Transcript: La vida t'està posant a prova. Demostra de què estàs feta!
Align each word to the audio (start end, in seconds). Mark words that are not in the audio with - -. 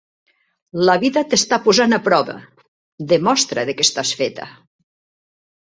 La 0.89 0.95
vida 1.03 1.23
t'està 1.33 1.59
posant 1.67 1.93
a 1.99 2.01
prova. 2.09 2.37
Demostra 3.13 3.67
de 3.71 3.77
què 3.79 3.89
estàs 3.89 4.15
feta! 4.23 4.49